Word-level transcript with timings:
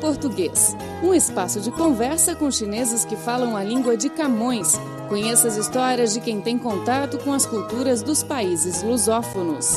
Português, 0.00 0.74
um 1.04 1.12
espaço 1.12 1.60
de 1.60 1.70
conversa 1.70 2.34
com 2.34 2.50
chineses 2.50 3.04
que 3.04 3.16
falam 3.16 3.54
a 3.54 3.62
língua 3.62 3.98
de 3.98 4.08
Camões. 4.08 4.72
Conheça 5.10 5.46
as 5.46 5.56
histórias 5.56 6.14
de 6.14 6.20
quem 6.22 6.40
tem 6.40 6.58
contato 6.58 7.18
com 7.18 7.34
as 7.34 7.44
culturas 7.44 8.02
dos 8.02 8.22
países 8.22 8.82
lusófonos. 8.82 9.74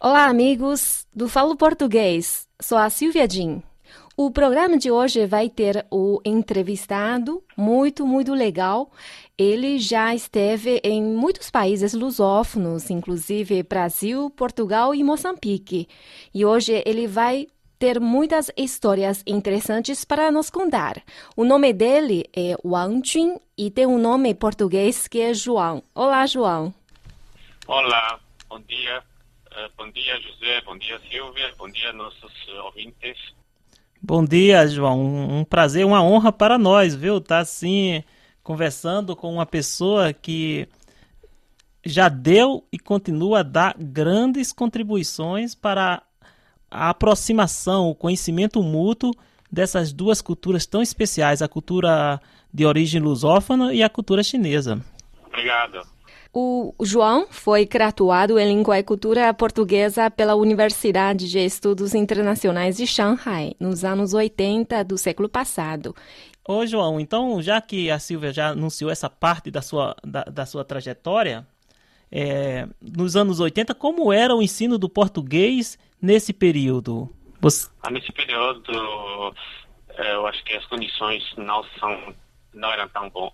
Olá, 0.00 0.26
amigos 0.26 1.06
do 1.14 1.28
Falo 1.28 1.56
Português. 1.56 2.48
Sou 2.60 2.76
a 2.76 2.90
Silvia 2.90 3.28
Jin. 3.30 3.62
O 4.16 4.32
programa 4.32 4.76
de 4.76 4.90
hoje 4.90 5.24
vai 5.26 5.48
ter 5.48 5.86
o 5.88 6.20
entrevistado 6.24 7.40
muito, 7.56 8.04
muito 8.04 8.34
legal. 8.34 8.90
Ele 9.38 9.78
já 9.78 10.12
esteve 10.12 10.80
em 10.82 11.00
muitos 11.00 11.48
países 11.48 11.94
lusófonos, 11.94 12.90
inclusive 12.90 13.62
Brasil, 13.62 14.28
Portugal 14.30 14.92
e 14.92 15.04
Moçambique. 15.04 15.86
E 16.34 16.44
hoje 16.44 16.82
ele 16.84 17.06
vai 17.06 17.46
ter 17.78 18.00
muitas 18.00 18.50
histórias 18.56 19.22
interessantes 19.26 20.04
para 20.04 20.30
nos 20.30 20.50
contar. 20.50 21.02
O 21.36 21.44
nome 21.44 21.72
dele 21.72 22.24
é 22.34 22.56
Wang 22.64 23.00
Jun 23.08 23.38
e 23.56 23.70
tem 23.70 23.86
um 23.86 23.98
nome 23.98 24.34
português 24.34 25.06
que 25.06 25.20
é 25.20 25.32
João. 25.32 25.82
Olá, 25.94 26.26
João. 26.26 26.74
Olá, 27.66 28.18
bom 28.48 28.60
dia. 28.60 29.02
Uh, 29.46 29.70
bom 29.76 29.90
dia, 29.90 30.20
José. 30.20 30.60
Bom 30.64 30.76
dia, 30.78 31.00
Silvia. 31.10 31.52
Bom 31.56 31.70
dia, 31.70 31.92
nossos 31.92 32.32
ouvintes. 32.64 33.16
Bom 34.02 34.24
dia, 34.24 34.66
João. 34.66 35.00
Um 35.38 35.44
prazer, 35.44 35.84
uma 35.84 36.02
honra 36.02 36.32
para 36.32 36.58
nós, 36.58 36.94
viu? 36.94 37.20
Tá 37.20 37.38
assim 37.38 38.02
conversando 38.42 39.14
com 39.14 39.32
uma 39.32 39.44
pessoa 39.44 40.12
que 40.12 40.68
já 41.84 42.08
deu 42.08 42.66
e 42.72 42.78
continua 42.78 43.40
a 43.40 43.42
dar 43.42 43.74
grandes 43.78 44.52
contribuições 44.52 45.54
para 45.54 46.02
a 46.70 46.90
aproximação, 46.90 47.88
o 47.88 47.94
conhecimento 47.94 48.62
mútuo 48.62 49.12
dessas 49.50 49.92
duas 49.92 50.20
culturas 50.20 50.66
tão 50.66 50.82
especiais, 50.82 51.42
a 51.42 51.48
cultura 51.48 52.20
de 52.52 52.66
origem 52.66 53.00
lusófona 53.00 53.72
e 53.72 53.82
a 53.82 53.88
cultura 53.88 54.22
chinesa. 54.22 54.80
Obrigado. 55.26 55.86
O 56.32 56.74
João 56.82 57.26
foi 57.30 57.64
graduado 57.64 58.38
em 58.38 58.46
Língua 58.46 58.78
e 58.78 58.82
Cultura 58.82 59.32
Portuguesa 59.32 60.10
pela 60.10 60.34
Universidade 60.34 61.28
de 61.28 61.38
Estudos 61.38 61.94
Internacionais 61.94 62.76
de 62.76 62.86
Shanghai, 62.86 63.54
nos 63.58 63.82
anos 63.82 64.12
80 64.12 64.84
do 64.84 64.98
século 64.98 65.28
passado. 65.28 65.96
Ô, 66.46 66.66
João, 66.66 67.00
então, 67.00 67.40
já 67.42 67.60
que 67.60 67.90
a 67.90 67.98
Silvia 67.98 68.32
já 68.32 68.48
anunciou 68.48 68.90
essa 68.90 69.08
parte 69.08 69.50
da 69.50 69.62
sua, 69.62 69.96
da, 70.04 70.24
da 70.24 70.46
sua 70.46 70.64
trajetória, 70.64 71.46
é, 72.10 72.66
nos 72.80 73.16
anos 73.16 73.40
80, 73.40 73.74
como 73.74 74.12
era 74.12 74.34
o 74.34 74.42
ensino 74.42 74.78
do 74.78 74.88
português 74.88 75.78
nesse 76.00 76.32
período? 76.32 77.08
Você... 77.40 77.70
Ah, 77.82 77.90
nesse 77.90 78.12
período, 78.12 79.34
é, 79.90 80.14
eu 80.14 80.26
acho 80.26 80.42
que 80.44 80.54
as 80.54 80.66
condições 80.66 81.24
não, 81.36 81.64
são, 81.78 82.14
não 82.52 82.72
eram 82.72 82.88
tão 82.88 83.08
bom 83.10 83.32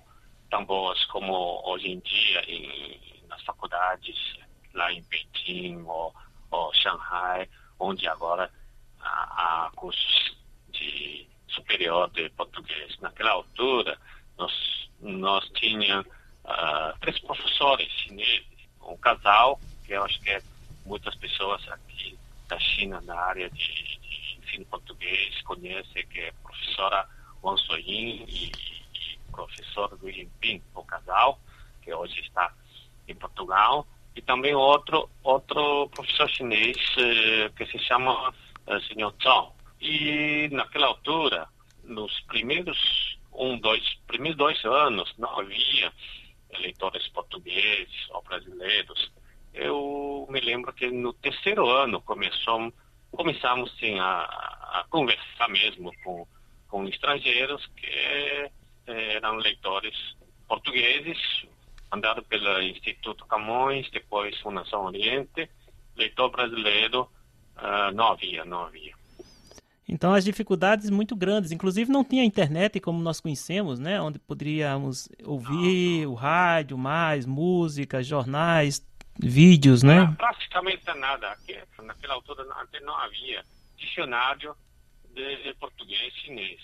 tão 0.54 0.64
boas 0.64 1.04
como 1.06 1.60
hoje 1.64 1.88
em 1.88 1.98
dia 1.98 2.44
em, 2.48 3.00
nas 3.28 3.42
faculdades 3.42 4.16
lá 4.72 4.92
em 4.92 5.02
Pequim 5.02 5.82
ou, 5.82 6.14
ou 6.48 6.72
Shanghai, 6.74 7.48
onde 7.80 8.06
agora 8.06 8.48
há, 9.00 9.68
cursos 9.74 10.36
de 10.70 11.26
superior 11.48 12.08
de 12.10 12.30
português. 12.30 12.96
Naquela 13.00 13.32
altura, 13.32 13.98
nós, 14.38 14.52
nós 15.00 15.44
tínhamos 15.54 16.06
uh, 16.44 16.96
três 17.00 17.18
professores 17.18 17.90
chineses, 17.90 18.46
um 18.80 18.96
casal, 18.96 19.58
que 19.84 19.92
eu 19.92 20.04
acho 20.04 20.20
que 20.20 20.30
é 20.30 20.42
muitas 20.86 21.16
pessoas 21.16 21.68
aqui 21.68 22.16
da 22.54 22.60
China 22.60 23.00
na 23.00 23.16
área 23.16 23.50
de, 23.50 23.98
de 23.98 24.38
ensino 24.38 24.64
português 24.66 25.42
conhecem, 25.42 26.06
que 26.06 26.20
é 26.20 26.32
professora 26.42 27.08
Wang 27.42 27.60
Soyin 27.60 28.24
e 28.28 28.52
professor 29.32 29.98
Lu 30.00 30.10
Jinping, 30.10 30.62
o 30.74 30.84
casal, 30.84 31.40
que 31.82 31.92
hoje 31.92 32.20
está 32.20 32.54
em 33.08 33.14
Portugal, 33.16 33.84
e 34.14 34.22
também 34.22 34.54
outro 34.54 35.10
outro 35.24 35.88
professor 35.88 36.28
chinês 36.30 36.76
eh, 36.96 37.50
que 37.56 37.66
se 37.66 37.78
chama 37.80 38.32
eh, 38.68 38.78
Sr. 38.80 39.12
Zhao. 39.20 39.56
E 39.80 40.48
naquela 40.52 40.86
altura, 40.86 41.48
nos 41.82 42.20
primeiros 42.20 43.18
um, 43.32 43.58
dois, 43.58 43.82
primeiros 44.06 44.38
dois 44.38 44.64
anos, 44.64 45.12
não 45.18 45.40
havia 45.40 45.92
eleitores 46.50 47.08
portugueses 47.08 48.08
ou 48.10 48.22
brasileiros. 48.22 49.10
Eu 49.54 50.26
me 50.30 50.40
lembro 50.40 50.72
que 50.72 50.90
no 50.90 51.12
terceiro 51.12 51.68
ano 51.68 52.00
começou, 52.02 52.72
começamos 53.12 53.72
sim 53.78 53.98
a, 53.98 54.20
a 54.20 54.86
conversar 54.90 55.48
mesmo 55.48 55.92
com, 56.02 56.26
com 56.68 56.84
estrangeiros 56.88 57.64
que 57.76 57.86
eh, 57.86 58.50
eram 58.86 59.36
leitores 59.36 59.94
portugueses, 60.48 61.18
mandado 61.90 62.22
pelo 62.24 62.60
Instituto 62.62 63.24
Camões, 63.26 63.88
depois 63.90 64.38
Fundação 64.40 64.84
Oriente, 64.84 65.48
leitor 65.96 66.30
brasileiro 66.30 67.08
uh, 67.56 67.94
não 67.94 68.08
havia, 68.08 68.44
não 68.44 68.62
havia. 68.64 68.92
Então 69.88 70.14
as 70.14 70.24
dificuldades 70.24 70.90
muito 70.90 71.14
grandes, 71.14 71.52
inclusive 71.52 71.90
não 71.90 72.02
tinha 72.02 72.24
internet 72.24 72.80
como 72.80 73.00
nós 73.02 73.20
conhecemos, 73.20 73.78
né, 73.78 74.00
onde 74.00 74.18
poderíamos 74.18 75.08
ouvir 75.22 76.00
não, 76.00 76.06
não. 76.06 76.12
o 76.12 76.14
rádio, 76.14 76.78
mais 76.78 77.26
música, 77.26 78.02
jornais, 78.02 78.84
vídeos, 79.18 79.82
né? 79.82 80.14
Praticamente 80.16 80.84
nada. 80.94 81.36
Naquela 81.82 82.14
altura 82.14 82.44
não, 82.44 82.56
não 82.82 82.96
havia 82.96 83.42
dicionário 83.76 84.56
de, 85.14 85.54
português 85.54 86.12
chinês 86.14 86.60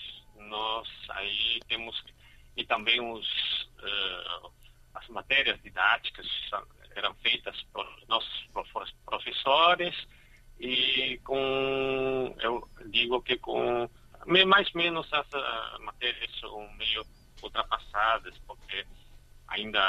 nós 0.49 0.87
aí 1.09 1.59
temos 1.67 2.03
e 2.57 2.65
também 2.65 2.99
os 2.99 3.25
uh, 3.79 4.51
as 4.93 5.07
matérias 5.07 5.61
didáticas 5.61 6.27
eram 6.95 7.13
feitas 7.15 7.61
por 7.71 7.87
nossos 8.07 8.47
professores 9.05 9.95
e 10.59 11.19
com 11.23 12.35
eu 12.39 12.67
digo 12.87 13.21
que 13.21 13.37
com 13.37 13.89
mais 14.25 14.67
ou 14.73 14.81
menos 14.81 15.07
essas 15.11 15.79
matérias 15.79 16.39
são 16.39 16.69
meio 16.73 17.05
ultrapassadas 17.41 18.37
porque 18.45 18.85
ainda 19.51 19.79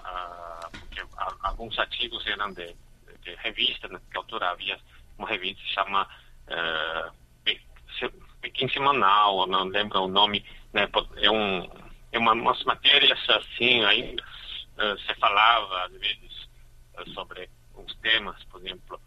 uh, 0.00 0.78
porque 0.78 1.02
alguns 1.42 1.78
artigos 1.78 2.26
eram 2.26 2.52
de, 2.52 2.74
de 3.22 3.34
revista 3.36 3.88
naquela 3.88 4.24
altura 4.24 4.50
havia 4.50 4.78
uma 5.18 5.28
revista 5.28 5.60
que 5.60 5.68
se 5.68 5.74
chama 5.74 6.08
Pequim 8.40 8.68
Semanal, 8.68 9.46
não 9.46 9.64
lembro 9.64 10.02
o 10.02 10.08
nome, 10.08 10.44
né? 10.72 10.88
É, 11.16 11.30
um, 11.30 11.68
é 12.12 12.18
uma, 12.18 12.32
umas 12.32 12.62
matérias 12.64 13.18
assim, 13.28 13.84
ainda 13.84 14.22
uh, 14.22 14.98
se 15.00 15.14
falava 15.14 15.84
às 15.84 15.92
vezes 15.92 16.48
uh, 16.98 17.08
sobre 17.10 17.48
uns 17.76 17.94
temas, 17.96 18.42
por 18.44 18.60
exemplo, 18.60 19.00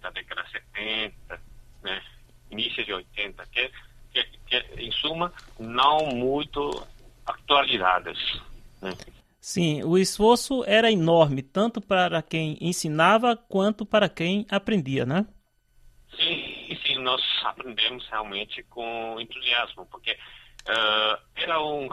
da 0.00 0.10
década 0.10 0.44
70, 0.50 1.40
né? 1.82 2.02
Início 2.50 2.84
de 2.84 2.92
80, 2.92 3.46
que, 3.46 3.70
que, 4.12 4.24
que 4.46 4.56
em 4.82 4.90
suma, 4.90 5.32
não 5.58 6.06
muito 6.06 6.86
atualidades, 7.26 8.40
né? 8.80 8.90
Sim, 9.48 9.82
o 9.82 9.96
esforço 9.96 10.62
era 10.66 10.92
enorme, 10.92 11.42
tanto 11.42 11.80
para 11.80 12.20
quem 12.20 12.58
ensinava 12.60 13.34
quanto 13.34 13.86
para 13.86 14.08
quem 14.08 14.46
aprendia, 14.50 15.06
né? 15.06 15.26
nós 17.08 17.22
aprendemos 17.44 18.06
realmente 18.08 18.62
com 18.64 19.18
entusiasmo, 19.18 19.86
porque 19.86 20.12
uh, 20.12 21.22
era, 21.34 21.62
um, 21.62 21.88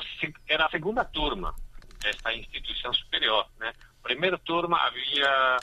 era 0.46 0.66
a 0.66 0.70
segunda 0.70 1.06
turma 1.06 1.56
desta 2.02 2.34
instituição 2.34 2.94
superior. 2.94 3.48
Né? 3.58 3.74
Primeira 4.04 4.38
turma 4.40 4.78
havia 4.78 5.58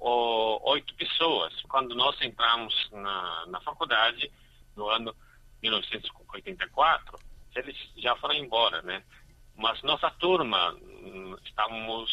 oito 0.00 0.92
pessoas. 0.96 1.54
Quando 1.68 1.94
nós 1.94 2.20
entramos 2.20 2.74
na, 2.90 3.46
na 3.46 3.60
faculdade, 3.60 4.30
no 4.76 4.88
ano 4.88 5.14
1984, 5.62 7.18
eles 7.54 7.76
já 7.96 8.16
foram 8.16 8.34
embora, 8.34 8.82
né? 8.82 9.02
Mas 9.56 9.82
nossa 9.82 10.08
turma, 10.10 10.76
estamos 11.44 12.10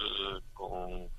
uh, 0.00 0.42
com 0.54 1.10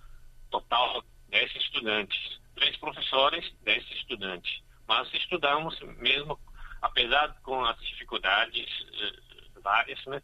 total 0.50 1.04
10 1.30 1.56
estudantes. 1.56 2.40
Três 2.56 2.78
professores, 2.78 3.54
10 3.64 3.84
estudantes 3.92 4.66
mas 4.88 5.12
estudamos 5.14 5.80
mesmo, 6.00 6.38
apesar 6.82 7.36
com 7.44 7.64
as 7.64 7.78
dificuldades 7.80 8.66
eh, 9.02 9.60
várias, 9.64 10.06
né? 10.06 10.22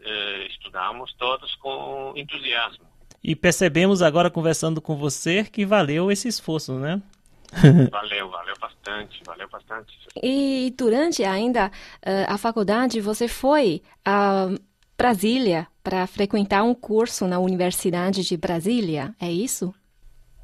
Eh, 0.00 0.46
estudamos 0.50 1.12
todos 1.14 1.54
com 1.56 2.12
entusiasmo. 2.16 2.86
E 3.22 3.34
percebemos 3.34 4.00
agora 4.00 4.30
conversando 4.30 4.80
com 4.80 4.96
você 4.96 5.42
que 5.42 5.66
valeu 5.66 6.10
esse 6.10 6.28
esforço, 6.28 6.78
né? 6.78 7.02
valeu, 7.90 8.30
valeu 8.30 8.54
bastante, 8.60 9.20
valeu 9.24 9.48
bastante. 9.48 9.92
E 10.22 10.72
durante 10.76 11.24
ainda 11.24 11.68
uh, 11.68 12.32
a 12.32 12.38
faculdade, 12.38 13.00
você 13.00 13.26
foi 13.26 13.82
a 14.04 14.48
Brasília 14.98 15.68
para 15.80 16.04
frequentar 16.08 16.64
um 16.64 16.74
curso 16.74 17.28
na 17.28 17.38
Universidade 17.38 18.24
de 18.24 18.36
Brasília, 18.36 19.14
é 19.20 19.30
isso? 19.30 19.72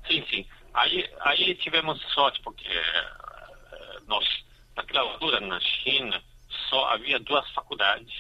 Sim, 0.07 0.25
sim. 0.31 0.47
Aí, 0.73 1.11
aí 1.23 1.57
tivemos 1.57 2.01
sorte, 2.13 2.41
porque 2.41 2.69
nós, 4.07 4.25
naquela 4.77 5.01
altura, 5.01 5.41
na 5.41 5.59
China, 5.59 6.23
só 6.71 6.89
havia 6.91 7.19
duas 7.19 7.51
faculdades 7.51 8.15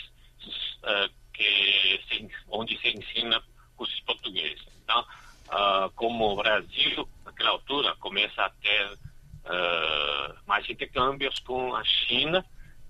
uh, 0.82 1.08
que 1.32 2.00
se, 2.08 2.28
onde 2.48 2.76
se 2.80 2.88
ensina 2.88 3.40
cursos 3.76 4.00
português. 4.00 4.60
Então, 4.82 5.02
uh, 5.02 5.88
como 5.94 6.32
o 6.32 6.36
Brasil, 6.36 7.08
naquela 7.24 7.50
altura, 7.50 7.94
começa 8.00 8.42
a 8.42 8.50
ter 8.50 8.92
uh, 8.92 10.36
mais 10.48 10.68
intercâmbios 10.68 11.38
com 11.38 11.76
a 11.76 11.84
China 11.84 12.44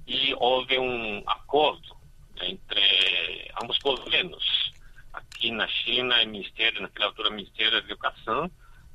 e 0.06 0.34
houve 0.38 0.78
um 0.78 1.22
acordo 1.26 2.03
entre 2.42 3.50
ambos 3.62 3.78
governos. 3.78 4.72
Aqui 5.12 5.50
na 5.50 5.66
China, 5.68 6.20
é 6.20 6.26
Ministério, 6.26 6.82
naquela 6.82 7.06
altura, 7.06 7.30
Ministério 7.30 7.72
da 7.72 7.78
Educação. 7.78 8.50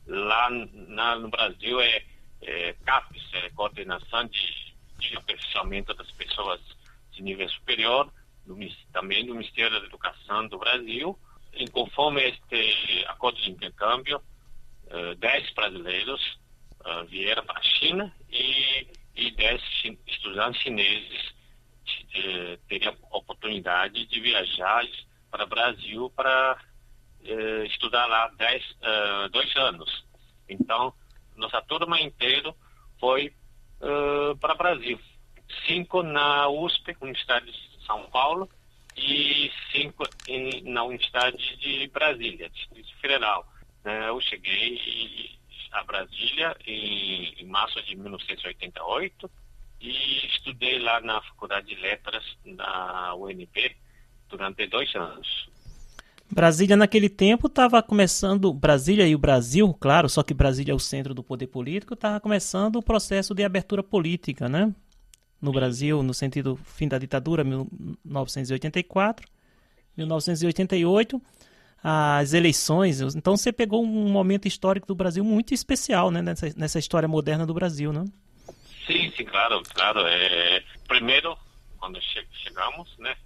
Lá 0.06 0.50
na, 0.50 1.16
no 1.16 1.30
Brasil 1.30 1.80
é, 1.80 2.04
é 2.42 2.74
CAPES, 2.86 3.24
é 3.34 3.50
Coordenação 3.52 4.26
de, 4.26 4.76
de 4.98 5.16
Aperfeiçoamento 5.16 5.94
das 5.94 6.12
Pessoas 6.12 6.60
de 7.12 7.22
Nível 7.22 7.48
Superior, 7.50 8.12
do, 8.46 8.58
também 8.92 9.26
do 9.26 9.36
Ministério 9.36 9.80
da 9.80 9.86
Educação 9.86 10.48
do 10.48 10.58
Brasil. 10.58 11.18
E 11.54 11.68
conforme 11.70 12.22
este 12.22 13.06
acordo 13.08 13.40
de 13.42 13.52
intercâmbio, 13.52 14.22
uh, 14.88 15.16
10 15.16 15.54
brasileiros 15.54 16.40
uh, 16.82 17.06
vieram 17.06 17.44
para 17.44 17.60
a 17.60 17.64
China 17.64 18.14
e 18.30 19.32
10 19.32 19.62
estudantes 20.08 20.62
chineses 20.62 21.39
uh, 22.16 22.58
teriam 22.68 22.96
oportunidade 23.12 24.06
de 24.06 24.20
viajar 24.20 24.86
para 25.32 25.44
o 25.44 25.48
Brasil 25.48 26.10
para 26.16 26.58
uh, 27.22 27.66
estudar 27.66 28.06
lá 28.08 28.28
dez, 28.38 28.64
uh, 28.72 29.30
dois 29.30 29.56
anos. 29.56 30.06
Então, 30.48 30.94
nossa 31.36 31.62
turma 31.62 32.00
inteira 32.02 32.54
foi 33.00 33.34
para 34.42 34.54
o 34.54 34.58
Brasil. 34.58 35.00
Cinco 35.66 36.04
na 36.04 36.50
USP, 36.50 36.98
Universidade 37.00 37.46
de 37.46 37.86
São 37.86 38.04
Paulo, 38.10 38.50
e 38.98 39.50
cinco 39.72 40.04
em, 40.28 40.64
na 40.64 40.84
Universidade 40.84 41.38
de 41.58 41.88
Brasília, 41.88 42.50
Distrito 42.50 42.94
Federal. 43.00 43.48
eu 43.86 44.20
cheguei 44.20 45.40
a 45.72 45.84
Brasília 45.86 46.58
em, 46.66 47.36
em 47.40 47.46
março 47.46 47.82
de 47.84 47.96
1988 47.96 49.32
e 49.82 50.26
estudei 50.28 50.80
lá 50.80 51.00
na 51.02 51.22
Faculdade 51.22 51.68
de 51.68 51.76
Letras 51.76 52.24
da 52.46 53.16
UNB 53.16 53.76
durante 54.28 54.68
dois 54.68 54.94
anos. 54.96 55.50
Brasília 56.32 56.78
naquele 56.78 57.10
tempo 57.10 57.48
estava 57.48 57.82
começando, 57.82 58.54
Brasília 58.54 59.08
e 59.08 59.16
o 59.16 59.20
Brasil, 59.20 59.74
claro, 59.74 60.08
só 60.08 60.22
que 60.22 60.34
Brasília 60.34 60.72
é 60.74 60.76
o 60.76 60.80
centro 60.80 61.14
do 61.14 61.24
poder 61.24 61.48
político, 61.48 61.96
estava 61.96 62.20
começando 62.20 62.76
o 62.76 62.84
processo 62.84 63.34
de 63.34 63.44
abertura 63.44 63.82
política, 63.82 64.48
né? 64.48 64.74
No 65.42 65.52
Brasil, 65.52 66.04
no 66.04 66.14
sentido 66.14 66.56
fim 66.56 66.88
da 66.88 67.00
ditadura, 67.00 67.44
1984, 67.44 69.28
1988 69.98 71.20
as 71.84 72.34
eleições. 72.34 73.00
Então 73.16 73.38
você 73.38 73.52
pegou 73.52 73.84
um 73.84 74.10
momento 74.10 74.48
histórico 74.48 74.86
do 74.86 74.96
Brasil 74.96 75.24
muito 75.24 75.54
especial, 75.54 76.12
né, 76.12 76.22
nessa, 76.22 76.54
nessa 76.56 76.80
história 76.80 77.08
moderna 77.08 77.46
do 77.46 77.54
Brasil, 77.54 77.92
né? 77.94 78.06
Sim, 79.20 79.26
claro, 79.26 79.62
claro. 79.74 80.08
É, 80.08 80.64
primeiro, 80.88 81.38
quando 81.78 82.00
che 82.00 82.26
chegamos, 82.42 82.98
né, 83.00 83.18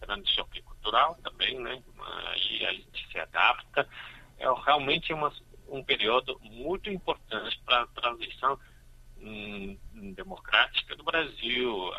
grande 0.00 0.30
choque 0.34 0.62
cultural 0.62 1.16
também, 1.24 1.58
né, 1.58 1.82
aí 2.26 2.66
a 2.66 2.72
gente 2.72 3.08
se 3.10 3.18
adapta. 3.18 3.88
É 4.38 4.46
realmente 4.64 5.12
uma, 5.12 5.32
um 5.68 5.82
período 5.82 6.38
muito 6.44 6.88
importante 6.90 7.60
para 7.64 7.82
a 7.82 7.86
transição 7.88 8.56
hum, 9.18 9.76
democrática 10.14 10.94
do 10.94 11.02
Brasil. 11.02 11.92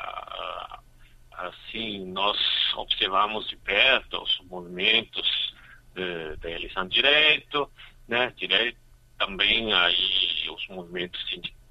Assim, 1.33 2.06
nós 2.06 2.38
observamos 2.75 3.50
de 3.50 3.57
perto 3.57 4.24
os 4.24 4.39
movimentos 4.45 5.54
de, 5.94 6.38
da 6.38 6.50
eleição 6.50 6.88
direito, 6.88 7.69
né, 8.07 8.31
direito 8.38 8.80
também 9.18 9.74
aí 9.74 10.50
os 10.50 10.68
movimentos 10.69 11.19
sindicais, 11.27 11.62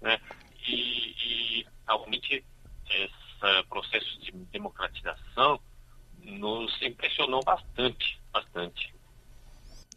né, 0.00 0.18
e, 0.66 1.14
e 1.60 1.66
realmente 1.86 2.44
esse 2.90 3.68
processo 3.68 4.20
de 4.20 4.32
democratização 4.52 5.60
nos 6.22 6.80
impressionou 6.82 7.42
bastante, 7.42 8.20
bastante. 8.32 8.94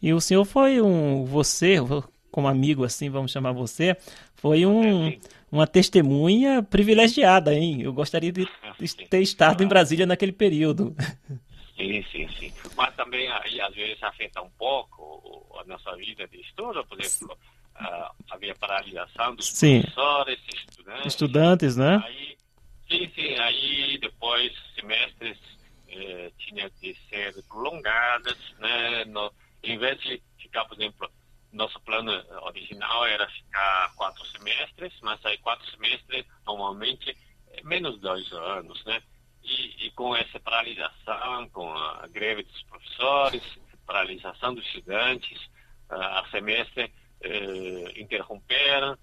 E 0.00 0.12
o 0.12 0.20
senhor 0.20 0.44
foi 0.44 0.80
um, 0.80 1.24
você, 1.24 1.76
como 2.30 2.48
amigo 2.48 2.84
assim, 2.84 3.10
vamos 3.10 3.32
chamar 3.32 3.52
você, 3.52 3.96
foi 4.34 4.66
um, 4.66 5.18
uma 5.50 5.66
testemunha 5.66 6.62
privilegiada, 6.62 7.54
hein? 7.54 7.82
Eu 7.82 7.92
gostaria 7.92 8.32
de 8.32 8.46
ter 9.08 9.20
estado 9.20 9.62
em 9.62 9.68
Brasília 9.68 10.06
naquele 10.06 10.32
período. 10.32 10.94
Sim, 11.76 12.04
sim, 12.10 12.28
sim. 12.38 12.52
Mas 12.76 12.94
também 12.94 13.28
aí 13.28 13.60
às 13.60 13.74
vezes 13.74 14.02
afeta 14.02 14.42
um 14.42 14.50
pouco 14.50 15.46
a 15.60 15.64
nossa 15.64 15.94
vida 15.96 16.26
de 16.28 16.40
estudo, 16.40 16.84
por 16.86 17.00
exemplo, 17.00 17.36
paralisação 18.94 19.34
dos 19.34 19.48
sim. 19.48 19.82
professores, 19.82 20.40
estudantes. 20.48 21.06
Estudantes, 21.06 21.76
né? 21.76 22.02
Aí, 22.04 22.36
sim, 22.88 23.10
sim, 23.14 23.34
aí 23.38 23.98
depois 23.98 24.52
semestres 24.74 25.38
eh, 25.88 26.30
tinha 26.38 26.70
que 26.70 26.96
ser 27.08 27.34
prolongadas, 27.48 28.38
né? 28.58 29.04
No, 29.06 29.32
em 29.62 29.76
vez 29.78 30.00
de 30.00 30.22
ficar, 30.38 30.64
por 30.66 30.74
exemplo, 30.74 31.10
nosso 31.52 31.80
plano 31.80 32.12
original 32.42 33.06
era 33.06 33.28
ficar 33.28 33.92
quatro 33.96 34.24
semestres, 34.26 34.92
mas 35.02 35.24
aí 35.24 35.38
quatro 35.38 35.68
semestres 35.70 36.24
normalmente 36.46 37.16
é 37.52 37.62
menos 37.62 37.94
de 37.96 38.00
dois 38.00 38.32
anos, 38.32 38.84
né? 38.84 39.02
E, 39.42 39.86
e, 39.86 39.90
com 39.90 40.16
essa 40.16 40.40
paralisação, 40.40 41.48
com 41.50 41.70
a 41.70 42.06
greve 42.10 42.44
dos 42.44 42.62
professores, 42.62 43.42
paralisação 43.86 44.54
dos 44.54 44.64
estudantes, 44.64 45.38
a 45.90 46.24
semestre 46.30 46.90
eh, 47.20 47.92
interromperam 47.96 48.98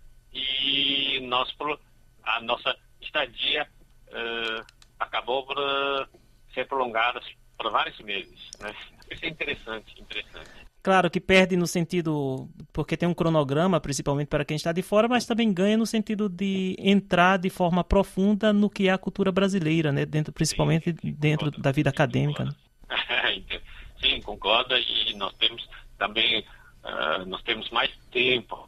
e 1.61 1.67
nós, 1.67 1.79
a 2.23 2.41
nossa 2.41 2.75
estadia 3.01 3.67
eh, 4.13 4.61
acabou 4.99 5.45
por 5.45 5.57
uh, 5.57 6.07
ser 6.53 6.67
prolongada 6.67 7.21
por 7.57 7.71
vários 7.71 7.99
meses, 7.99 8.49
né? 8.59 8.73
Isso 9.09 9.25
é 9.25 9.29
interessante, 9.29 9.99
interessante. 9.99 10.49
Claro 10.83 11.11
que 11.11 11.19
perde 11.19 11.55
no 11.55 11.67
sentido, 11.67 12.49
porque 12.73 12.97
tem 12.97 13.07
um 13.07 13.13
cronograma, 13.13 13.79
principalmente 13.79 14.27
para 14.27 14.43
quem 14.43 14.55
está 14.55 14.71
de 14.71 14.81
fora, 14.81 15.07
mas 15.07 15.25
também 15.25 15.53
ganha 15.53 15.77
no 15.77 15.85
sentido 15.85 16.27
de 16.27 16.75
entrar 16.79 17.37
de 17.37 17.49
forma 17.49 17.83
profunda 17.83 18.51
no 18.51 18.69
que 18.69 18.87
é 18.87 18.91
a 18.91 18.97
cultura 18.97 19.31
brasileira, 19.31 19.91
né? 19.91 20.05
dentro, 20.05 20.33
principalmente 20.33 20.91
sim, 20.91 21.13
dentro 21.13 21.45
concordo, 21.45 21.61
da 21.61 21.71
vida 21.71 21.89
acadêmica. 21.89 22.45
Né? 22.45 22.51
Sim, 24.01 24.19
concorda, 24.21 24.79
e 24.79 25.13
nós 25.13 25.31
temos 25.35 25.69
também, 25.95 26.43
uh, 26.83 27.23
nós 27.27 27.43
temos 27.43 27.69
mais 27.69 27.91
tempo 28.11 28.67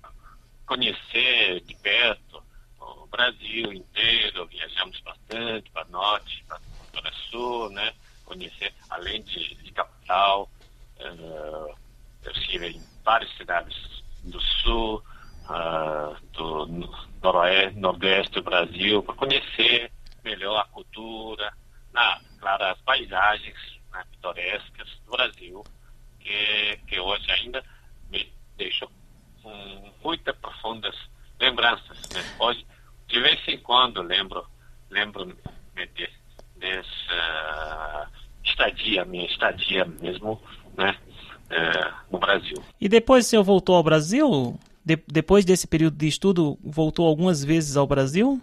conhecer 0.67 1.61
de 1.61 1.73
perto 1.77 2.42
Brasil 3.13 3.71
inteiro, 3.71 4.47
viajamos 4.47 4.99
bastante 5.01 5.69
para 5.69 5.85
norte, 5.85 6.43
para 6.47 7.11
sul, 7.29 7.69
né? 7.69 7.93
conhecer, 8.25 8.73
além 8.89 9.21
de, 9.21 9.53
de 9.55 9.71
capital, 9.71 10.49
uh, 10.99 11.75
eu 12.23 12.31
estive 12.31 12.69
em 12.69 12.81
várias 13.03 13.31
cidades 13.37 13.75
do 14.23 14.41
sul, 14.41 15.03
uh, 15.45 16.17
do 16.31 16.65
noroeste, 17.21 17.79
nordeste 17.79 18.33
do 18.33 18.41
Brasil, 18.41 19.03
para 19.03 19.15
conhecer 19.15 19.91
melhor 20.23 20.61
a 20.61 20.65
cultura, 20.65 21.53
na, 21.91 22.19
claro, 22.39 22.63
as 22.65 22.81
paisagens 22.81 23.57
né, 23.91 24.03
pitorescas 24.11 24.89
do 25.05 25.11
Brasil, 25.11 25.63
que, 26.19 26.79
que 26.87 26.99
hoje 26.99 27.29
ainda 27.31 27.63
me 28.09 28.33
deixam 28.57 28.89
com 29.43 29.93
muitas 30.03 30.35
profundas 30.37 30.95
lembranças. 31.39 32.09
Né? 32.09 32.23
Hoje, 32.39 32.65
de 33.07 33.19
vez 33.19 33.39
em 33.47 33.59
quando, 33.73 34.03
lembro, 34.03 34.45
lembro 34.91 35.35
de, 35.75 36.09
dessa 36.57 38.07
estadia, 38.43 39.03
minha 39.03 39.25
estadia 39.25 39.83
mesmo, 39.83 40.39
né? 40.77 40.95
é, 41.49 41.91
no 42.11 42.19
Brasil. 42.19 42.63
E 42.79 42.87
depois 42.87 43.25
o 43.25 43.29
senhor 43.29 43.43
voltou 43.43 43.75
ao 43.75 43.81
Brasil? 43.81 44.59
De, 44.85 44.95
depois 45.07 45.43
desse 45.43 45.67
período 45.67 45.97
de 45.97 46.07
estudo, 46.07 46.55
voltou 46.63 47.07
algumas 47.07 47.43
vezes 47.43 47.75
ao 47.75 47.87
Brasil? 47.87 48.39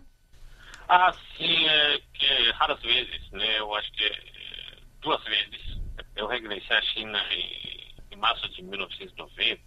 Ah, 0.89 1.15
sim, 1.37 1.69
é, 1.69 2.01
que, 2.13 2.51
raras 2.55 2.81
vezes, 2.83 3.31
né? 3.31 3.61
Eu 3.61 3.73
acho 3.77 3.93
que 3.93 4.03
é, 4.03 4.79
duas 5.01 5.23
vezes. 5.23 5.79
Eu 6.17 6.27
regressei 6.27 6.77
à 6.77 6.83
China 6.83 7.23
em, 7.31 7.95
em 8.11 8.17
março 8.17 8.49
de 8.49 8.65
1990. 8.65 9.61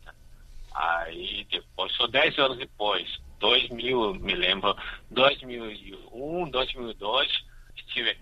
Aí 0.75 1.47
depois, 1.49 1.93
só 1.93 2.05
dez 2.07 2.37
anos 2.37 2.57
depois, 2.57 3.07
2000, 3.43 4.13
me 4.21 4.35
lembro, 4.35 4.73
2001, 5.11 6.49
2002, 6.49 7.45
estive 7.75 8.17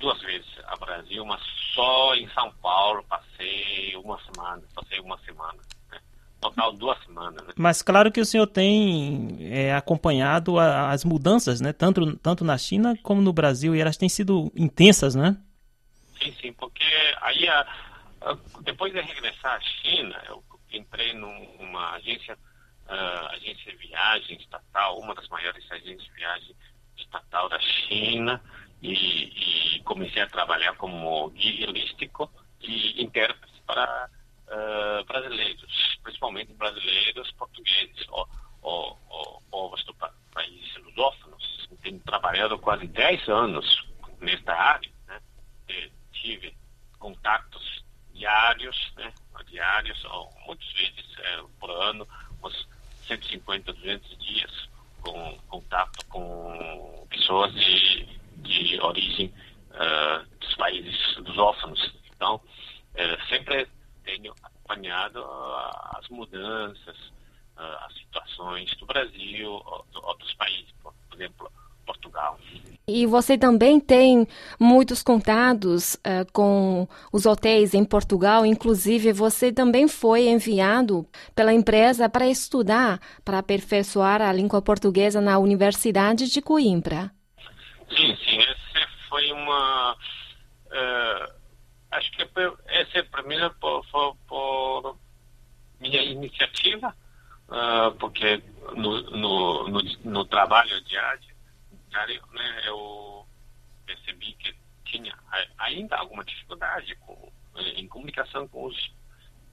duas 0.00 0.20
vezes 0.20 0.48
a 0.66 0.74
Brasil, 0.76 1.24
mas 1.24 1.40
só 1.72 2.16
em 2.16 2.28
São 2.30 2.52
Paulo 2.60 3.04
passei 3.04 3.94
uma 3.94 4.18
semana, 4.24 4.62
passei 4.74 4.98
uma 4.98 5.16
semana. 5.18 5.58
Né? 5.92 6.00
Total 6.40 6.72
duas 6.72 7.00
semanas. 7.04 7.46
Né? 7.46 7.52
Mas 7.56 7.82
claro 7.82 8.10
que 8.10 8.20
o 8.20 8.24
senhor 8.24 8.48
tem 8.48 9.38
é, 9.42 9.72
acompanhado 9.72 10.58
a, 10.58 10.90
as 10.90 11.04
mudanças, 11.04 11.60
né? 11.60 11.72
Tanto, 11.72 12.16
tanto 12.16 12.44
na 12.44 12.58
China 12.58 12.98
como 13.00 13.22
no 13.22 13.32
Brasil, 13.32 13.76
e 13.76 13.80
elas 13.80 13.96
têm 13.96 14.08
sido 14.08 14.50
intensas, 14.56 15.14
né? 15.14 15.36
Sim, 16.20 16.34
sim, 16.40 16.52
porque 16.52 16.84
aí, 17.22 17.46
a, 17.46 17.60
a, 18.22 18.36
depois 18.62 18.92
de 18.92 19.00
regressar 19.00 19.54
à 19.54 19.60
China, 19.60 20.20
eu 20.26 20.42
entrei 20.72 21.14
numa 21.14 21.92
agência, 21.92 22.36
uh, 22.88 23.26
agência 23.32 23.72
de 23.72 23.78
viagem 23.78 24.36
estatal, 24.38 24.98
uma 24.98 25.14
das 25.14 25.28
maiores 25.28 25.64
agências 25.70 26.04
de 26.04 26.12
viagem 26.12 26.56
estatal 26.96 27.48
da 27.48 27.58
China, 27.60 28.42
e, 28.82 29.76
e 29.76 29.80
comecei 29.80 30.22
a 30.22 30.28
trabalhar 30.28 30.74
como 30.76 31.30
guia 31.30 31.68
holístico 31.68 32.30
e 32.60 33.02
intérprete 33.02 33.62
para 33.66 34.10
uh, 34.48 35.04
brasileiros, 35.04 35.98
principalmente 36.02 36.52
brasileiros 36.54 37.30
portugueses 37.32 38.06
ou, 38.10 38.28
ou, 38.62 38.98
ou 39.08 39.42
povos 39.50 39.82
do 39.84 39.94
pa 39.94 40.12
países 40.32 40.76
lusófonos. 40.76 41.68
Tenho 41.82 42.00
trabalhado 42.00 42.58
quase 42.58 42.86
10 42.88 43.28
anos 43.28 43.86
nesta 44.20 44.52
área, 44.52 44.90
né? 45.06 45.20
tive 46.12 46.56
contatos 46.98 47.84
diários, 48.12 48.92
né? 48.96 49.12
diários, 49.46 50.04
ou 50.06 50.28
It's 53.84 54.13
E 72.86 73.06
você 73.06 73.38
também 73.38 73.80
tem 73.80 74.26
muitos 74.60 75.02
contatos 75.02 75.94
uh, 75.94 76.30
com 76.34 76.86
os 77.10 77.24
hotéis 77.24 77.72
em 77.72 77.82
Portugal, 77.82 78.44
inclusive 78.44 79.10
você 79.10 79.50
também 79.50 79.88
foi 79.88 80.28
enviado 80.28 81.06
pela 81.34 81.54
empresa 81.54 82.10
para 82.10 82.26
estudar, 82.28 83.00
para 83.24 83.38
aperfeiçoar 83.38 84.20
a 84.20 84.30
língua 84.30 84.60
portuguesa 84.60 85.18
na 85.18 85.38
Universidade 85.38 86.30
de 86.30 86.42
Coimbra. 86.42 87.10
Sim, 87.88 88.14
sim, 88.16 88.38
essa 88.42 88.88
foi 89.08 89.32
uma. 89.32 89.94
Uh, 90.66 91.32
acho 91.90 92.10
que 92.12 92.22
essa 92.66 92.98
é 92.98 93.00
a 93.00 93.04
primeira 93.04 93.48
por, 93.48 93.82
por, 93.86 94.16
por 94.28 94.98
minha 95.80 96.02
iniciativa, 96.02 96.94
uh, 97.48 97.92
porque 97.98 98.42
no, 98.76 99.00
no, 99.10 99.68
no, 99.68 99.82
no 100.04 100.24
trabalho 100.26 100.84
diário 100.84 101.33
né, 102.32 102.62
eu 102.66 103.26
percebi 103.86 104.32
que 104.34 104.54
tinha 104.84 105.16
ainda 105.58 105.96
alguma 105.96 106.24
dificuldade 106.24 106.94
com, 106.96 107.32
eh, 107.56 107.80
em 107.80 107.88
comunicação 107.88 108.46
com 108.48 108.66
os 108.66 108.86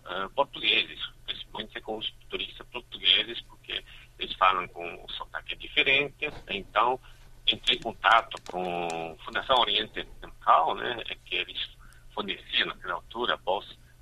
uh, 0.06 0.30
portugueses, 0.36 1.00
principalmente 1.26 1.82
com 1.82 1.98
os 1.98 2.12
turistas 2.30 2.68
portugueses, 2.68 3.42
porque 3.42 3.84
eles 4.20 4.36
falam 4.36 4.68
com 4.68 4.86
um 4.86 5.10
sotaque 5.10 5.56
diferente. 5.56 6.30
Então, 6.50 7.00
entrei 7.48 7.78
em 7.78 7.82
contato 7.82 8.42
com 8.52 8.88
a 8.88 9.24
Fundação 9.24 9.58
Oriente 9.60 10.08
Central, 10.20 10.76
né, 10.76 11.04
que 11.26 11.36
eles 11.36 11.70
forneciam 12.14 12.68
naquela 12.68 12.96
altura 12.96 13.38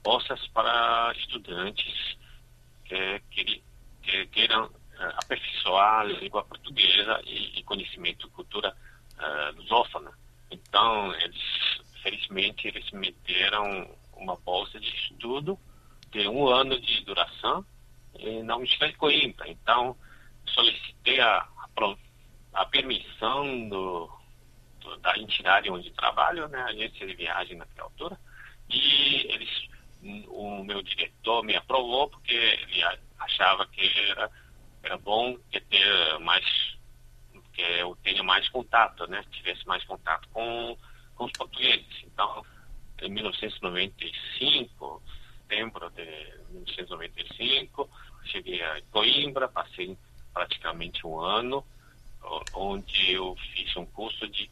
bolsas, 0.03 0.47
para 0.53 1.13
estudantes 1.17 2.17
que, 2.85 3.21
que 3.29 3.63
queiram 4.27 4.71
uh, 4.99 5.13
aperfeiçoar 5.23 6.01
a 6.01 6.03
língua 6.03 6.43
portuguesa 6.43 7.21
e, 7.25 7.59
e 7.59 7.63
conhecimento 7.63 8.29
cultura 8.31 8.75
uh, 9.17 9.55
lusófona. 9.55 10.11
Então, 10.51 11.13
eles, 11.15 11.81
felizmente, 12.03 12.67
eles 12.67 12.89
meteram 12.91 13.89
uma 14.13 14.35
bolsa 14.35 14.79
de 14.79 14.87
estudo 14.87 15.57
de 16.11 16.27
um 16.27 16.47
ano 16.47 16.79
de 16.79 17.03
duração 17.05 17.65
na 18.43 18.55
Universidade 18.55 18.93
de 18.93 18.97
Coimbra. 18.97 19.47
Então, 19.47 19.95
solicitei 20.47 21.19
a, 21.21 21.47
a, 22.53 22.65
permissão 22.65 23.69
do, 23.69 24.09
do, 24.79 24.97
da 24.97 25.17
entidade 25.17 25.69
onde 25.69 25.91
trabalho, 25.91 26.47
né, 26.47 26.59
a 26.59 26.65
agência 26.65 27.05
de 27.05 27.13
viagem 27.13 27.57
naquela 27.57 27.87
altura, 27.87 28.19
e 28.69 29.27
eles, 29.31 29.49
o 30.27 30.63
meu 30.63 30.81
diretor 30.81 31.43
me 31.43 31.55
aprovou 31.55 32.09
porque 32.09 32.33
ele 32.33 32.83
achava 33.19 33.65
que 33.67 33.81
era 34.11 34.29
era 34.83 34.97
bom 34.97 35.37
que 35.51 35.59
ter 35.61 36.19
mais 36.19 36.45
que 37.53 37.61
eu 37.61 37.95
tenha 38.03 38.23
mais 38.23 38.47
contato, 38.49 39.05
né? 39.07 39.23
Tivesse 39.31 39.67
mais 39.67 39.83
contato 39.83 40.27
com, 40.29 40.77
com 41.15 41.25
os 41.25 41.31
portugueses. 41.33 42.03
Então, 42.05 42.45
em 43.01 43.09
1995, 43.09 45.03
setembro 45.49 45.89
de 45.91 46.05
1995, 46.51 47.89
cheguei 48.25 48.61
a 48.61 48.81
Coimbra, 48.91 49.47
passei 49.47 49.97
praticamente 50.33 51.05
um 51.05 51.19
ano, 51.19 51.65
onde 52.53 53.11
eu 53.11 53.35
fiz 53.53 53.75
um 53.75 53.85
curso 53.87 54.27
de 54.27 54.49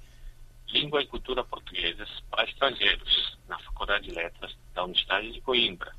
língua 0.69 1.01
e 1.01 1.07
cultura 1.07 1.43
portuguesas 1.43 2.09
para 2.29 2.43
estrangeiros 2.43 3.37
na 3.47 3.57
Faculdade 3.59 4.07
de 4.07 4.15
Letras 4.15 4.57
da 4.73 4.83
Universidade 4.83 5.31
de 5.31 5.41
Coimbra. 5.41 5.93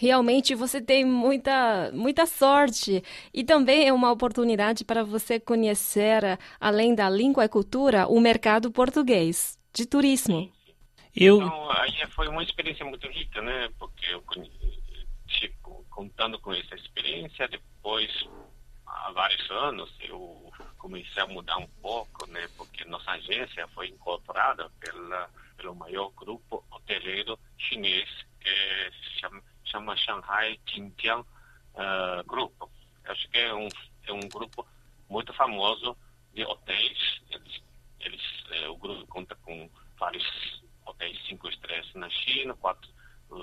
Realmente 0.00 0.54
você 0.54 0.80
tem 0.80 1.04
muita, 1.04 1.90
muita 1.92 2.24
sorte 2.24 3.04
e 3.34 3.44
também 3.44 3.86
é 3.86 3.92
uma 3.92 4.10
oportunidade 4.10 4.82
para 4.82 5.04
você 5.04 5.38
conhecer, 5.38 6.38
além 6.58 6.94
da 6.94 7.10
língua 7.10 7.44
e 7.44 7.48
cultura, 7.50 8.06
o 8.06 8.18
mercado 8.18 8.72
português 8.72 9.58
de 9.74 9.84
turismo. 9.84 10.50
Eu... 11.14 11.36
Então, 11.36 11.70
aí 11.72 12.06
foi 12.12 12.28
uma 12.28 12.42
experiência 12.42 12.82
muito 12.82 13.06
rica, 13.08 13.42
né? 13.42 13.68
Porque 13.78 14.06
eu 14.06 14.24
tipo, 15.26 15.84
contando 15.90 16.38
com 16.38 16.54
essa 16.54 16.74
experiência, 16.76 17.46
depois, 17.48 18.10
há 18.86 19.12
vários 19.12 19.50
anos, 19.50 19.94
eu 20.00 20.50
comecei 20.78 21.22
a 21.22 21.26
mudar 21.26 21.58
um 21.58 21.68
pouco, 21.82 22.26
né? 22.30 22.48
Porque 22.56 22.86
nossa 22.86 23.10
agência 23.10 23.68
foi 23.74 23.88
incorporada 23.88 24.70
pela, 24.80 25.28
pelo 25.58 25.74
maior 25.74 26.10
grupo 26.16 26.64
hoteleiro 26.70 27.38
chinês 27.58 28.08
que 28.40 28.50
se 29.02 29.20
chama 29.20 29.42
chama 29.70 29.96
Shanghai 29.96 30.58
Jinjiang 30.66 31.24
uh, 31.74 32.24
Group. 32.26 32.52
Acho 33.04 33.28
que 33.30 33.38
é 33.38 33.54
um, 33.54 33.68
é 34.06 34.12
um 34.12 34.28
grupo 34.28 34.66
muito 35.08 35.32
famoso 35.34 35.96
de 36.34 36.44
hotéis. 36.44 37.20
Eles, 37.30 37.62
eles, 38.00 38.22
é, 38.50 38.68
o 38.68 38.76
grupo 38.76 39.06
conta 39.06 39.34
com 39.36 39.68
vários 39.98 40.62
hotéis 40.86 41.18
cinco 41.26 41.48
estrelas 41.48 41.92
na 41.94 42.08
China, 42.10 42.54
quatro 42.54 42.90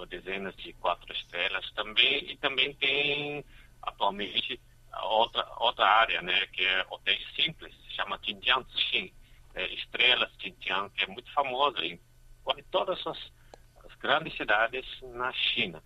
dezenas 0.10 0.56
de 0.58 0.74
quatro 0.74 1.12
estrelas 1.14 1.70
também, 1.72 2.32
e 2.32 2.38
também 2.38 2.74
tem 2.76 3.44
atualmente 3.82 4.60
outra, 5.04 5.48
outra 5.60 5.86
área, 5.86 6.22
né, 6.22 6.46
que 6.48 6.66
é 6.66 6.86
hotéis 6.90 7.26
simples, 7.36 7.74
chama 7.96 8.20
Jinjiang 8.22 8.66
Xin, 8.70 9.14
é, 9.56 9.74
Estrelas 9.74 10.32
Jinjiang, 10.40 10.90
que 10.90 11.04
é 11.04 11.08
muito 11.08 11.32
famosa 11.32 11.80
em 11.86 12.00
quase 12.44 12.64
todas 12.64 13.06
as, 13.08 13.32
as 13.86 13.96
grandes 13.96 14.36
cidades 14.36 14.86
na 15.02 15.32
China. 15.32 15.82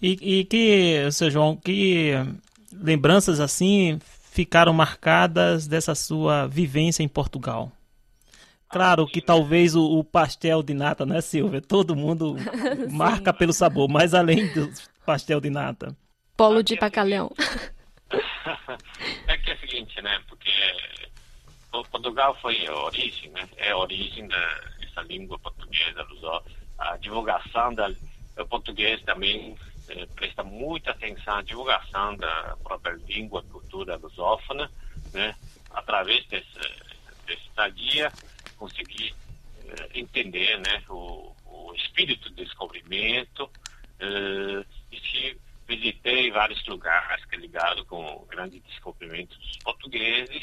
E, 0.00 0.40
e 0.40 0.44
que, 0.44 1.10
seu 1.12 1.30
João, 1.30 1.56
que 1.56 2.12
lembranças 2.72 3.40
assim 3.40 3.98
ficaram 4.30 4.72
marcadas 4.72 5.66
dessa 5.66 5.94
sua 5.94 6.46
vivência 6.46 7.02
em 7.02 7.08
Portugal? 7.08 7.70
Claro 8.68 9.06
que 9.06 9.20
talvez 9.20 9.74
o, 9.74 9.98
o 9.98 10.04
pastel 10.04 10.62
de 10.62 10.72
nata, 10.72 11.04
né, 11.04 11.20
Silvia? 11.20 11.60
Todo 11.60 11.96
mundo 11.96 12.36
marca 12.90 13.32
pelo 13.32 13.52
sabor, 13.52 13.88
mas 13.88 14.14
além 14.14 14.46
do 14.54 14.72
pastel 15.04 15.40
de 15.40 15.50
nata. 15.50 15.94
Polo 16.36 16.62
de 16.62 16.76
bacalhau. 16.76 17.34
É 19.26 19.36
que 19.36 19.50
é 19.50 19.54
o 19.54 19.58
seguinte, 19.58 20.00
né? 20.00 20.20
Porque 20.28 20.50
Portugal 21.70 22.36
foi 22.40 22.66
a 22.66 22.74
origem, 22.74 23.30
né? 23.30 23.48
É 23.56 23.72
a 23.72 23.76
origem 23.76 24.26
dessa 24.28 25.02
língua 25.02 25.38
portuguesa, 25.38 26.06
a 26.78 26.96
divulgação 26.96 27.74
da 27.74 27.90
português 28.48 29.02
também 29.02 29.56
é, 29.90 30.06
presta 30.06 30.42
muita 30.44 30.92
atenção 30.92 31.36
à 31.36 31.42
divulgação 31.42 32.16
da 32.16 32.56
própria 32.62 32.92
língua, 33.08 33.42
cultura 33.44 33.96
lusófona, 33.96 34.70
né? 35.12 35.34
Através 35.70 36.24
desse, 36.26 36.58
desse 37.26 37.42
estadia, 37.48 38.12
conseguir 38.56 39.14
é, 39.66 39.98
entender, 39.98 40.58
né? 40.60 40.82
O, 40.88 41.34
o 41.44 41.74
espírito 41.74 42.28
do 42.30 42.36
descobrimento 42.36 43.50
é, 43.98 44.64
e 44.92 45.36
visitei 45.66 46.30
vários 46.30 46.64
lugares 46.66 47.24
que 47.26 47.36
é 47.36 47.38
ligado 47.38 47.84
com 47.86 48.04
o 48.04 48.26
grande 48.26 48.60
descobrimento 48.60 49.38
dos 49.38 49.56
portugueses 49.58 50.42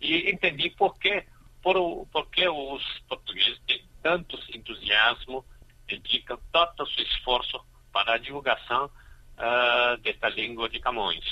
e 0.00 0.30
entendi 0.30 0.70
por 0.70 0.98
que, 0.98 1.24
por, 1.62 2.06
por 2.06 2.30
que 2.30 2.48
os 2.48 2.82
portugueses 3.08 3.60
têm 3.66 3.84
tanto 4.02 4.38
entusiasmo, 4.54 5.44
dedicam 5.86 6.38
tanto 6.50 6.86
seu 6.86 7.04
esforço 7.04 7.60
para 8.04 8.14
a 8.14 8.18
divulgação 8.18 8.84
uh, 8.84 9.96
desta 10.02 10.28
língua 10.28 10.68
de 10.68 10.78
Camões. 10.78 11.24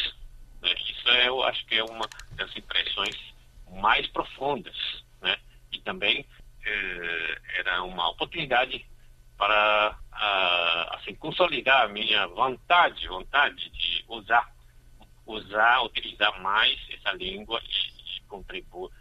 Né? 0.63 0.73
Isso 0.89 1.09
é, 1.11 1.29
eu 1.29 1.43
acho 1.45 1.65
que 1.67 1.75
é 1.75 1.85
uma 1.85 2.09
das 2.35 2.57
impressões 2.57 3.17
mais 3.71 4.07
profundas, 4.09 4.75
né? 5.21 5.37
E 5.71 5.81
também 5.81 6.27
eh, 6.65 7.41
era 7.59 7.83
uma 7.83 8.11
oportunidade 8.11 8.85
para 9.39 9.99
assim 10.91 11.15
consolidar 11.15 11.85
a 11.85 11.89
minha 11.89 12.27
vontade, 12.27 13.09
vontade 13.09 13.71
de 13.71 14.05
usar, 14.07 14.55
usar, 15.25 15.83
utilizar 15.85 16.39
mais 16.43 16.79
essa 16.91 17.13
língua 17.13 17.63
e, 17.65 18.19
e 18.19 18.21
contribuir 18.29 18.93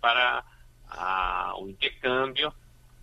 para 0.00 0.44
o 1.56 1.68
intercâmbio, 1.68 2.52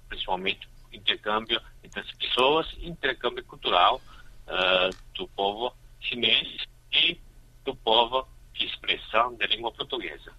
principalmente 0.10 0.68
intercâmbio 0.94 1.60
entre 1.84 2.00
as 2.00 2.12
pessoas, 2.14 2.68
intercâmbio 2.82 3.44
cultural 3.46 4.02
uh, 4.48 4.96
do 5.16 5.28
povo 5.30 5.74
chinês 6.00 6.66
e 6.92 7.20
do 7.64 7.76
povo 7.76 8.28
de 8.54 8.66
expressão 8.66 9.36
da 9.36 9.46
língua 9.48 9.72
portuguesa. 9.72 10.32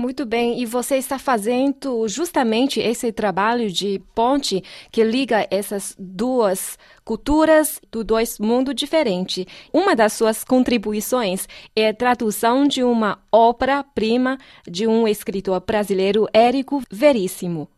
Muito 0.00 0.24
bem, 0.24 0.62
e 0.62 0.64
você 0.64 0.96
está 0.96 1.18
fazendo 1.18 2.08
justamente 2.08 2.80
esse 2.80 3.12
trabalho 3.12 3.70
de 3.70 3.98
ponte 4.14 4.62
que 4.90 5.04
liga 5.04 5.46
essas 5.50 5.94
duas 5.98 6.78
culturas 7.04 7.78
do 7.92 8.02
dois 8.02 8.38
mundos 8.38 8.74
diferentes. 8.74 9.44
Uma 9.70 9.94
das 9.94 10.14
suas 10.14 10.42
contribuições 10.42 11.46
é 11.76 11.88
a 11.88 11.94
tradução 11.94 12.66
de 12.66 12.82
uma 12.82 13.22
obra-prima 13.30 14.38
de 14.66 14.86
um 14.86 15.06
escritor 15.06 15.60
brasileiro, 15.60 16.26
Érico 16.32 16.82
Veríssimo. 16.90 17.68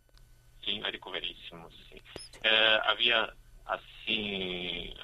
Sim, 0.65 0.81
Érico 0.85 1.11
Veríssimo, 1.11 1.67
sim. 1.72 1.72
É, 2.45 2.91
havia, 2.91 3.33
assim, 3.67 4.95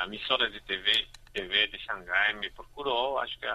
a 0.00 0.04
emissora 0.06 0.50
de 0.50 0.60
TV, 0.62 1.06
TV 1.32 1.66
de 1.68 1.78
Xangai 1.78 2.34
me 2.34 2.50
procurou, 2.50 3.18
acho 3.18 3.38
que 3.38 3.46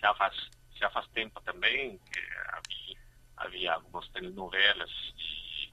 já 0.00 0.14
faz 0.14 0.34
já 0.78 0.88
faz 0.90 1.06
tempo 1.08 1.40
também 1.40 1.98
que 1.98 2.20
havia, 2.52 2.96
havia 3.36 3.72
algumas 3.74 4.08
telenovelas 4.08 4.90
de 5.16 5.72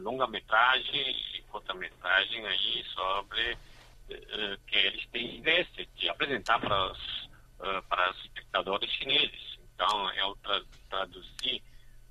longa-metragem 0.00 1.16
e 1.34 1.42
curta-metragem 1.42 2.46
aí 2.46 2.84
sobre 2.84 3.52
uh, 3.52 4.58
que 4.66 4.76
eles 4.76 5.06
têm 5.08 5.38
interesse 5.38 5.88
de 5.96 6.08
apresentar 6.08 6.60
para 6.60 6.92
os, 6.92 7.24
uh, 7.58 7.82
para 7.88 8.10
os 8.10 8.18
espectadores 8.24 8.90
chineses. 8.90 9.58
Então, 9.74 10.12
eu 10.14 10.36
tra 10.36 10.62
traduzi 10.88 11.62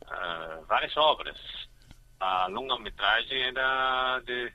uh, 0.04 0.66
várias 0.66 0.96
obras. 0.98 1.38
A 2.24 2.48
longa-metragem 2.48 3.42
era 3.42 4.22
de 4.26 4.54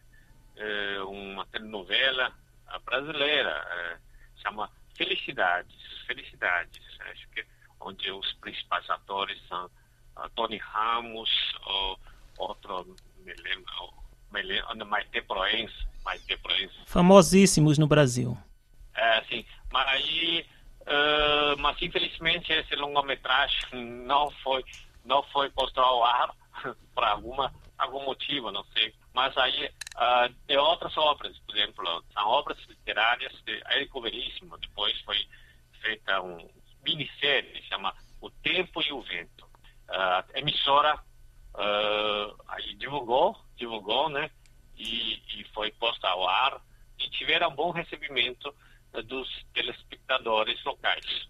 uma 1.07 1.45
telenovela 1.47 2.33
brasileira, 2.83 4.01
chama 4.37 4.71
Felicidades. 4.97 5.77
Felicidades. 6.07 6.81
Acho 7.13 7.29
que 7.29 7.45
onde 7.79 8.11
os 8.11 8.33
principais 8.41 8.89
atores 8.89 9.39
são 9.49 9.67
uh, 9.67 10.29
Tony 10.35 10.57
Ramos, 10.57 11.31
ou 11.67 12.01
outro, 12.39 12.97
me 13.19 13.35
lembro, 13.35 13.93
me 14.33 14.43
lembro 14.43 14.87
Maite 14.87 15.21
Proença, 15.21 15.87
Maite 16.03 16.39
Proença. 16.39 16.75
Famosíssimos 16.87 17.77
no 17.77 17.87
Brasil. 17.87 18.37
É, 18.95 19.23
sim. 19.25 19.45
Mas 19.71 19.89
aí, 19.89 20.47
uh, 20.81 21.61
mas 21.61 21.77
infelizmente 21.83 22.51
esse 22.51 22.75
longa-metragem 22.77 23.75
não 23.75 24.31
foi, 24.43 24.65
não 25.05 25.23
foi 25.25 25.51
posto 25.51 25.79
ao 25.79 26.03
ar 26.03 26.35
por 26.95 27.05
alguma, 27.05 27.53
algum 27.77 28.05
motivo, 28.05 28.51
não 28.51 28.65
sei. 28.73 28.95
Mas 29.15 29.37
aí 29.37 29.67
uh, 29.67 30.35
tem 30.47 30.57
outras 30.57 30.97
obras, 30.97 31.39
por 31.41 31.57
exemplo, 31.57 32.05
são 32.13 32.27
obras 32.27 32.59
literárias 32.69 33.33
de 33.45 33.61
Érico 33.67 34.01
Veríssimo, 34.01 34.59
depois 34.59 34.99
foi 35.01 35.19
feita 35.81 36.21
um 36.23 36.49
minissérie, 36.85 37.63
chama 37.69 37.95
O 38.21 38.31
Tempo 38.31 38.83
e 38.83 38.93
o 38.93 39.03
Vento. 39.03 39.47
A 39.89 40.25
emissora 40.35 40.95
uh, 41.55 42.43
aí 42.49 42.75
divulgou, 42.75 43.37
divulgou, 43.57 44.09
né? 44.09 44.31
E, 44.77 45.15
e, 45.35 45.45
foi 45.53 45.73
posta 45.73 46.07
ao 46.09 46.29
ar 46.29 46.61
e 46.99 47.11
tiveram 47.11 47.55
bom 47.55 47.71
recebimento 47.73 48.55
uh, 48.95 49.03
dos 49.03 49.29
telespectadores 49.53 50.63
locais. 50.65 51.29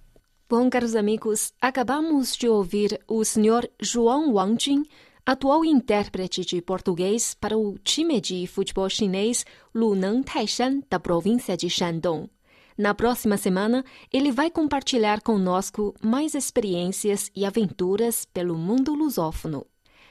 Bom, 0.48 0.68
caros 0.68 0.94
amigos, 0.94 1.52
acabamos 1.60 2.36
de 2.36 2.48
ouvir 2.48 3.00
o 3.06 3.24
senhor 3.24 3.68
João 3.80 4.32
Wangjing, 4.34 4.84
atual 5.28 5.62
intérprete 5.62 6.42
de 6.42 6.62
português 6.62 7.34
para 7.34 7.54
o 7.54 7.76
time 7.80 8.18
de 8.18 8.46
futebol 8.46 8.88
chinês 8.88 9.44
Luneng 9.74 10.22
Taishan, 10.22 10.80
da 10.88 10.98
província 10.98 11.54
de 11.54 11.68
Shandong. 11.68 12.30
Na 12.78 12.94
próxima 12.94 13.36
semana, 13.36 13.84
ele 14.10 14.32
vai 14.32 14.50
compartilhar 14.50 15.20
conosco 15.20 15.94
mais 16.02 16.34
experiências 16.34 17.30
e 17.36 17.44
aventuras 17.44 18.24
pelo 18.24 18.56
mundo 18.56 18.94
lusófono. 18.94 19.66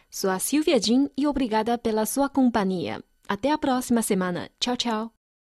Sou 0.07 0.29
a 0.29 0.37
Silvia 0.37 0.79
Jin 0.79 1.09
e 1.17 1.25
obrigada 1.25 1.79
pela 1.79 2.05
sua 2.05 2.29
companhia. 2.29 3.03
Até 3.27 3.51
a 3.51 3.57
próxima 3.57 4.03
semana. 4.03 4.51
Tchau, 4.59 4.77
tchau. 4.77 5.16